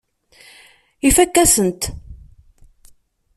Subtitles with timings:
[1.07, 1.81] Ifakk-asen-t.